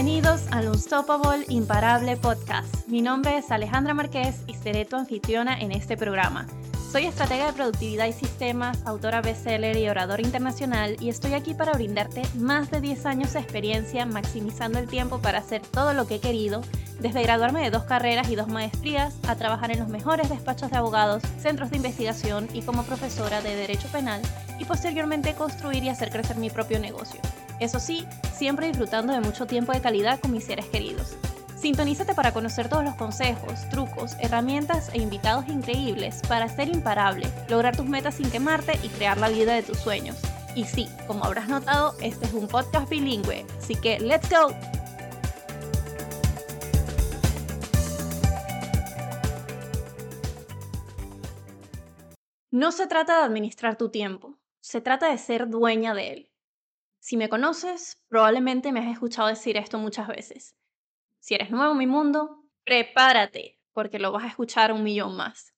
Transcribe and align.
Bienvenidos 0.00 0.42
al 0.52 0.68
Unstoppable 0.68 1.44
Imparable 1.48 2.16
Podcast. 2.16 2.86
Mi 2.86 3.02
nombre 3.02 3.36
es 3.36 3.50
Alejandra 3.50 3.94
Márquez 3.94 4.44
y 4.46 4.54
seré 4.54 4.84
tu 4.84 4.94
anfitriona 4.94 5.58
en 5.58 5.72
este 5.72 5.96
programa. 5.96 6.46
Soy 6.92 7.06
estratega 7.06 7.46
de 7.46 7.52
productividad 7.52 8.06
y 8.06 8.12
sistemas, 8.12 8.78
autora 8.86 9.22
bestseller 9.22 9.76
y 9.76 9.88
oradora 9.88 10.22
internacional 10.22 10.96
y 11.00 11.08
estoy 11.08 11.34
aquí 11.34 11.52
para 11.52 11.72
brindarte 11.72 12.22
más 12.36 12.70
de 12.70 12.80
10 12.80 13.06
años 13.06 13.32
de 13.32 13.40
experiencia 13.40 14.06
maximizando 14.06 14.78
el 14.78 14.86
tiempo 14.86 15.18
para 15.18 15.38
hacer 15.38 15.62
todo 15.62 15.92
lo 15.94 16.06
que 16.06 16.14
he 16.14 16.20
querido, 16.20 16.60
desde 17.00 17.24
graduarme 17.24 17.64
de 17.64 17.70
dos 17.70 17.82
carreras 17.82 18.30
y 18.30 18.36
dos 18.36 18.46
maestrías 18.46 19.16
a 19.26 19.34
trabajar 19.34 19.72
en 19.72 19.80
los 19.80 19.88
mejores 19.88 20.28
despachos 20.28 20.70
de 20.70 20.76
abogados, 20.76 21.24
centros 21.40 21.70
de 21.70 21.76
investigación 21.78 22.48
y 22.52 22.62
como 22.62 22.84
profesora 22.84 23.42
de 23.42 23.56
Derecho 23.56 23.88
Penal 23.88 24.22
y 24.60 24.64
posteriormente 24.64 25.34
construir 25.34 25.82
y 25.82 25.88
hacer 25.88 26.10
crecer 26.10 26.36
mi 26.36 26.50
propio 26.50 26.78
negocio. 26.78 27.20
Eso 27.60 27.80
sí, 27.80 28.06
siempre 28.32 28.68
disfrutando 28.68 29.12
de 29.12 29.20
mucho 29.20 29.46
tiempo 29.46 29.72
de 29.72 29.80
calidad 29.80 30.20
con 30.20 30.30
mis 30.32 30.44
seres 30.44 30.66
queridos. 30.66 31.16
Sintonízate 31.56 32.14
para 32.14 32.32
conocer 32.32 32.68
todos 32.68 32.84
los 32.84 32.94
consejos, 32.94 33.68
trucos, 33.68 34.14
herramientas 34.20 34.90
e 34.94 34.98
invitados 34.98 35.48
increíbles 35.48 36.22
para 36.28 36.48
ser 36.48 36.68
imparable, 36.68 37.26
lograr 37.48 37.76
tus 37.76 37.86
metas 37.86 38.14
sin 38.14 38.30
quemarte 38.30 38.78
y 38.84 38.88
crear 38.90 39.18
la 39.18 39.28
vida 39.28 39.54
de 39.54 39.64
tus 39.64 39.78
sueños. 39.78 40.16
Y 40.54 40.64
sí, 40.64 40.88
como 41.08 41.24
habrás 41.24 41.48
notado, 41.48 41.96
este 42.00 42.26
es 42.26 42.32
un 42.32 42.46
podcast 42.46 42.88
bilingüe, 42.88 43.44
así 43.58 43.74
que 43.74 43.98
¡let's 43.98 44.30
go! 44.30 44.54
No 52.52 52.70
se 52.70 52.86
trata 52.86 53.18
de 53.18 53.24
administrar 53.24 53.76
tu 53.76 53.90
tiempo, 53.90 54.38
se 54.60 54.80
trata 54.80 55.10
de 55.10 55.18
ser 55.18 55.48
dueña 55.48 55.92
de 55.92 56.12
él. 56.12 56.30
Si 57.08 57.16
me 57.16 57.30
conoces, 57.30 58.02
probablemente 58.08 58.70
me 58.70 58.80
has 58.80 58.92
escuchado 58.92 59.28
decir 59.28 59.56
esto 59.56 59.78
muchas 59.78 60.08
veces. 60.08 60.54
Si 61.20 61.34
eres 61.34 61.50
nuevo 61.50 61.72
en 61.72 61.78
mi 61.78 61.86
mundo, 61.86 62.44
prepárate, 62.66 63.58
porque 63.72 63.98
lo 63.98 64.12
vas 64.12 64.24
a 64.24 64.26
escuchar 64.26 64.74
un 64.74 64.82
millón 64.82 65.16
más. 65.16 65.54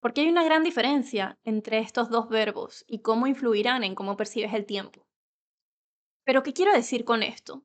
Porque 0.00 0.20
hay 0.20 0.28
una 0.28 0.44
gran 0.44 0.64
diferencia 0.64 1.38
entre 1.44 1.78
estos 1.78 2.10
dos 2.10 2.28
verbos 2.28 2.84
y 2.86 3.00
cómo 3.00 3.26
influirán 3.26 3.84
en 3.84 3.94
cómo 3.94 4.18
percibes 4.18 4.52
el 4.52 4.66
tiempo. 4.66 5.06
Pero, 6.24 6.42
¿qué 6.42 6.52
quiero 6.52 6.74
decir 6.74 7.06
con 7.06 7.22
esto? 7.22 7.64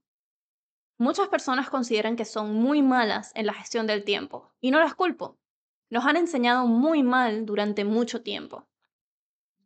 Muchas 0.97 1.27
personas 1.27 1.69
consideran 1.69 2.15
que 2.15 2.23
son 2.23 2.53
muy 2.53 2.81
malas 2.81 3.33
en 3.35 3.45
la 3.45 3.53
gestión 3.53 3.87
del 3.87 4.05
tiempo, 4.05 4.53
y 4.61 4.71
no 4.71 4.79
las 4.79 4.95
culpo. 4.95 5.37
Nos 5.89 6.05
han 6.05 6.15
enseñado 6.15 6.65
muy 6.65 7.03
mal 7.03 7.45
durante 7.45 7.83
mucho 7.83 8.23
tiempo. 8.23 8.69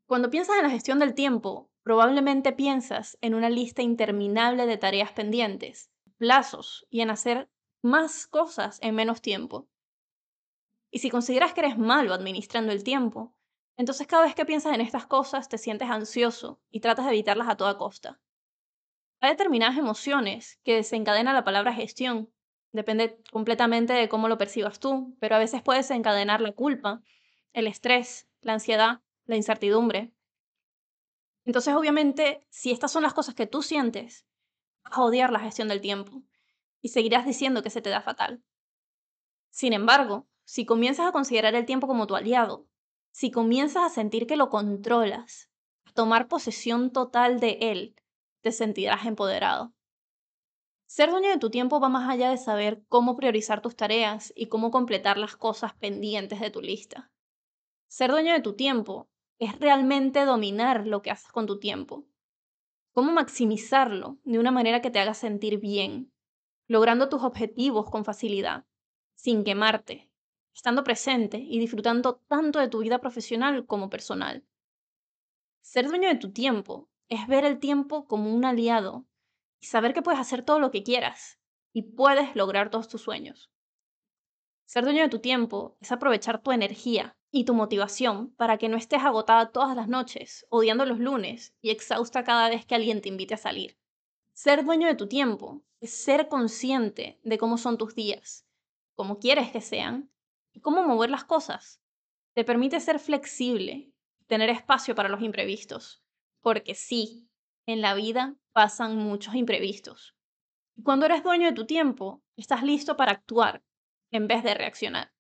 Cuando 0.07 0.31
piensas 0.31 0.57
en 0.57 0.63
la 0.63 0.71
gestión 0.71 0.97
del 0.97 1.13
tiempo, 1.13 1.69
probablemente 1.85 2.51
piensas 2.51 3.15
en 3.21 3.35
una 3.35 3.47
lista 3.47 3.83
interminable 3.83 4.65
de 4.65 4.75
tareas 4.75 5.11
pendientes, 5.11 5.91
plazos 6.17 6.87
y 6.89 7.01
en 7.01 7.11
hacer 7.11 7.47
más 7.83 8.25
cosas 8.25 8.79
en 8.81 8.95
menos 8.95 9.21
tiempo. 9.21 9.69
Y 10.89 10.97
si 10.97 11.11
consideras 11.11 11.53
que 11.53 11.59
eres 11.59 11.77
malo 11.77 12.15
administrando 12.15 12.71
el 12.71 12.83
tiempo, 12.83 13.35
entonces 13.77 14.07
cada 14.07 14.25
vez 14.25 14.33
que 14.33 14.47
piensas 14.47 14.73
en 14.73 14.81
estas 14.81 15.05
cosas 15.05 15.47
te 15.47 15.59
sientes 15.59 15.87
ansioso 15.87 16.59
y 16.71 16.79
tratas 16.79 17.05
de 17.05 17.11
evitarlas 17.11 17.49
a 17.49 17.55
toda 17.55 17.77
costa. 17.77 18.19
Hay 19.19 19.29
determinadas 19.29 19.77
emociones 19.77 20.59
que 20.63 20.73
desencadena 20.73 21.33
la 21.33 21.43
palabra 21.43 21.71
gestión. 21.71 22.33
Depende 22.71 23.21
completamente 23.31 23.93
de 23.93 24.09
cómo 24.09 24.27
lo 24.27 24.39
percibas 24.39 24.79
tú, 24.79 25.15
pero 25.19 25.35
a 25.35 25.39
veces 25.39 25.61
puede 25.61 25.81
desencadenar 25.81 26.41
la 26.41 26.53
culpa, 26.53 27.03
el 27.53 27.67
estrés, 27.67 28.27
la 28.41 28.53
ansiedad, 28.53 29.01
la 29.25 29.35
incertidumbre, 29.35 30.15
entonces, 31.45 31.75
obviamente, 31.75 32.45
si 32.49 32.71
estas 32.71 32.91
son 32.91 33.03
las 33.03 33.13
cosas 33.13 33.35
que 33.35 33.47
tú 33.47 33.61
sientes, 33.61 34.25
vas 34.83 34.97
a 34.97 35.03
odiar 35.03 35.31
la 35.31 35.39
gestión 35.39 35.67
del 35.67 35.81
tiempo 35.81 36.23
y 36.81 36.89
seguirás 36.89 37.25
diciendo 37.25 37.63
que 37.63 37.69
se 37.69 37.81
te 37.81 37.89
da 37.89 38.01
fatal. 38.01 38.43
Sin 39.51 39.73
embargo, 39.73 40.27
si 40.43 40.65
comienzas 40.65 41.07
a 41.07 41.11
considerar 41.11 41.55
el 41.55 41.65
tiempo 41.65 41.87
como 41.87 42.07
tu 42.07 42.15
aliado, 42.15 42.67
si 43.11 43.31
comienzas 43.31 43.83
a 43.83 43.89
sentir 43.89 44.27
que 44.27 44.35
lo 44.35 44.49
controlas, 44.49 45.49
a 45.85 45.93
tomar 45.93 46.27
posesión 46.27 46.91
total 46.91 47.39
de 47.39 47.57
él, 47.61 47.95
te 48.41 48.51
sentirás 48.51 49.05
empoderado. 49.05 49.73
Ser 50.87 51.09
dueño 51.09 51.29
de 51.29 51.39
tu 51.39 51.49
tiempo 51.49 51.79
va 51.79 51.89
más 51.89 52.09
allá 52.09 52.29
de 52.29 52.37
saber 52.37 52.83
cómo 52.89 53.15
priorizar 53.15 53.61
tus 53.61 53.75
tareas 53.75 54.31
y 54.35 54.47
cómo 54.47 54.69
completar 54.69 55.17
las 55.17 55.35
cosas 55.35 55.73
pendientes 55.73 56.39
de 56.39 56.51
tu 56.51 56.61
lista. 56.61 57.11
Ser 57.87 58.11
dueño 58.11 58.33
de 58.33 58.41
tu 58.41 58.53
tiempo 58.55 59.09
es 59.39 59.59
realmente 59.59 60.25
dominar 60.25 60.87
lo 60.87 61.01
que 61.01 61.11
haces 61.11 61.31
con 61.31 61.45
tu 61.45 61.59
tiempo. 61.59 62.05
Cómo 62.93 63.11
maximizarlo 63.11 64.17
de 64.23 64.39
una 64.39 64.51
manera 64.51 64.81
que 64.81 64.91
te 64.91 64.99
haga 64.99 65.13
sentir 65.13 65.59
bien, 65.59 66.13
logrando 66.67 67.09
tus 67.09 67.23
objetivos 67.23 67.89
con 67.89 68.05
facilidad, 68.05 68.65
sin 69.15 69.43
quemarte, 69.43 70.09
estando 70.53 70.83
presente 70.83 71.37
y 71.37 71.59
disfrutando 71.59 72.21
tanto 72.27 72.59
de 72.59 72.69
tu 72.69 72.79
vida 72.79 72.99
profesional 72.99 73.65
como 73.65 73.89
personal. 73.89 74.45
Ser 75.61 75.87
dueño 75.87 76.07
de 76.07 76.15
tu 76.15 76.31
tiempo 76.31 76.89
es 77.09 77.27
ver 77.27 77.43
el 77.43 77.59
tiempo 77.59 78.07
como 78.07 78.33
un 78.33 78.45
aliado 78.45 79.05
y 79.59 79.65
saber 79.65 79.93
que 79.93 80.01
puedes 80.01 80.19
hacer 80.19 80.43
todo 80.43 80.59
lo 80.59 80.71
que 80.71 80.83
quieras 80.83 81.39
y 81.73 81.81
puedes 81.81 82.35
lograr 82.35 82.69
todos 82.69 82.87
tus 82.87 83.01
sueños. 83.01 83.51
Ser 84.65 84.83
dueño 84.83 85.03
de 85.03 85.09
tu 85.09 85.19
tiempo 85.19 85.77
es 85.79 85.91
aprovechar 85.91 86.41
tu 86.41 86.51
energía 86.51 87.15
y 87.31 87.45
tu 87.45 87.53
motivación 87.53 88.31
para 88.35 88.57
que 88.57 88.67
no 88.67 88.77
estés 88.77 89.03
agotada 89.03 89.51
todas 89.51 89.75
las 89.75 89.87
noches, 89.87 90.47
odiando 90.49 90.85
los 90.85 90.99
lunes 90.99 91.53
y 91.61 91.69
exhausta 91.69 92.23
cada 92.23 92.49
vez 92.49 92.65
que 92.65 92.73
alguien 92.73 93.01
te 93.01 93.09
invite 93.09 93.35
a 93.35 93.37
salir. 93.37 93.77
Ser 94.33 94.65
dueño 94.65 94.87
de 94.87 94.95
tu 94.95 95.07
tiempo 95.07 95.63
es 95.79 95.91
ser 95.93 96.27
consciente 96.29 97.19
de 97.23 97.37
cómo 97.37 97.57
son 97.57 97.77
tus 97.77 97.93
días, 97.93 98.47
cómo 98.95 99.19
quieres 99.19 99.51
que 99.51 99.61
sean 99.61 100.11
y 100.51 100.61
cómo 100.61 100.81
mover 100.83 101.11
las 101.11 101.25
cosas. 101.25 101.79
Te 102.33 102.43
permite 102.43 102.79
ser 102.79 102.99
flexible, 102.99 103.93
tener 104.25 104.49
espacio 104.49 104.95
para 104.95 105.09
los 105.09 105.21
imprevistos, 105.21 106.03
porque 106.41 106.73
sí, 106.73 107.29
en 107.67 107.81
la 107.81 107.93
vida 107.93 108.35
pasan 108.51 108.97
muchos 108.97 109.35
imprevistos. 109.35 110.15
Y 110.75 110.81
cuando 110.81 111.05
eres 111.05 111.23
dueño 111.23 111.45
de 111.45 111.53
tu 111.53 111.65
tiempo, 111.65 112.23
estás 112.35 112.63
listo 112.63 112.97
para 112.97 113.11
actuar 113.11 113.63
en 114.15 114.27
vez 114.27 114.43
de 114.43 114.53
reaccionar. 114.53 115.13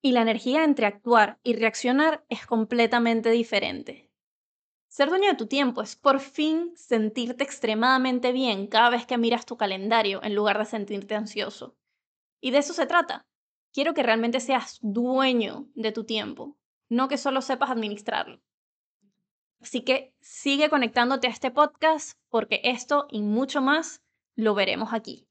Y 0.00 0.12
la 0.12 0.22
energía 0.22 0.64
entre 0.64 0.86
actuar 0.86 1.38
y 1.42 1.54
reaccionar 1.54 2.24
es 2.28 2.46
completamente 2.46 3.30
diferente. 3.30 4.08
Ser 4.88 5.10
dueño 5.10 5.28
de 5.28 5.36
tu 5.36 5.46
tiempo 5.46 5.82
es 5.82 5.96
por 5.96 6.20
fin 6.20 6.72
sentirte 6.74 7.44
extremadamente 7.44 8.32
bien 8.32 8.66
cada 8.66 8.90
vez 8.90 9.06
que 9.06 9.18
miras 9.18 9.44
tu 9.44 9.56
calendario 9.56 10.22
en 10.22 10.34
lugar 10.34 10.58
de 10.58 10.64
sentirte 10.64 11.14
ansioso. 11.14 11.76
Y 12.40 12.52
de 12.52 12.58
eso 12.58 12.72
se 12.72 12.86
trata. 12.86 13.26
Quiero 13.72 13.92
que 13.92 14.02
realmente 14.02 14.40
seas 14.40 14.78
dueño 14.80 15.68
de 15.74 15.92
tu 15.92 16.04
tiempo, 16.04 16.56
no 16.88 17.08
que 17.08 17.18
solo 17.18 17.42
sepas 17.42 17.70
administrarlo. 17.70 18.40
Así 19.60 19.82
que 19.82 20.14
sigue 20.20 20.70
conectándote 20.70 21.26
a 21.26 21.30
este 21.30 21.50
podcast 21.50 22.18
porque 22.28 22.60
esto 22.64 23.06
y 23.10 23.22
mucho 23.22 23.60
más 23.60 24.02
lo 24.36 24.54
veremos 24.54 24.92
aquí. 24.92 25.27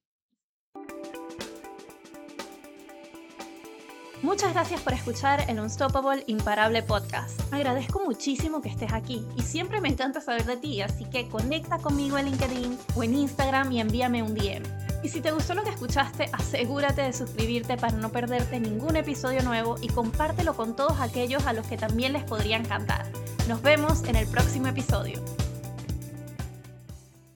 Muchas 4.23 4.51
gracias 4.53 4.81
por 4.81 4.93
escuchar 4.93 5.45
el 5.47 5.59
Unstoppable 5.59 6.23
Imparable 6.25 6.81
Podcast. 6.81 7.39
Agradezco 7.53 8.03
muchísimo 8.03 8.61
que 8.61 8.69
estés 8.69 8.91
aquí 8.91 9.23
y 9.35 9.43
siempre 9.43 9.79
me 9.79 9.89
encanta 9.89 10.21
saber 10.21 10.43
de 10.45 10.57
ti, 10.57 10.81
así 10.81 11.05
que 11.05 11.27
conecta 11.29 11.77
conmigo 11.77 12.17
en 12.17 12.25
LinkedIn 12.25 12.79
o 12.95 13.03
en 13.03 13.13
Instagram 13.13 13.71
y 13.71 13.79
envíame 13.79 14.23
un 14.23 14.33
DM. 14.33 14.63
Y 15.03 15.09
si 15.09 15.21
te 15.21 15.31
gustó 15.31 15.53
lo 15.53 15.63
que 15.63 15.69
escuchaste, 15.69 16.29
asegúrate 16.33 17.03
de 17.03 17.13
suscribirte 17.13 17.77
para 17.77 17.95
no 17.95 18.11
perderte 18.11 18.59
ningún 18.59 18.95
episodio 18.95 19.43
nuevo 19.43 19.75
y 19.81 19.87
compártelo 19.89 20.55
con 20.55 20.75
todos 20.75 20.99
aquellos 20.99 21.45
a 21.45 21.53
los 21.53 21.67
que 21.67 21.77
también 21.77 22.13
les 22.13 22.23
podría 22.23 22.57
encantar. 22.57 23.05
Nos 23.47 23.61
vemos 23.61 24.03
en 24.05 24.15
el 24.15 24.27
próximo 24.27 24.67
episodio. 24.67 25.21